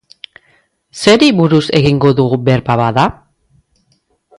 Zeri 1.01 1.29
buruz 1.41 1.61
egingo 1.83 2.13
dugu 2.23 2.43
berba 2.51 2.83
bada? 2.85 3.09